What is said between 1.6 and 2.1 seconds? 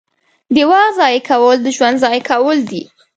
د ژوند